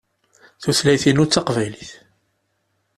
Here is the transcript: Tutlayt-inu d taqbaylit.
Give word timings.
Tutlayt-inu 0.61 1.25
d 1.25 1.29
taqbaylit. 1.31 1.91